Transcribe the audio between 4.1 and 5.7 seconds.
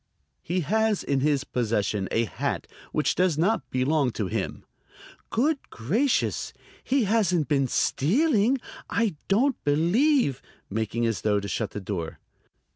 to him." "Good